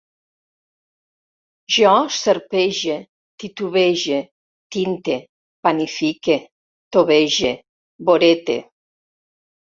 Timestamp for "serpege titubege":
2.19-4.17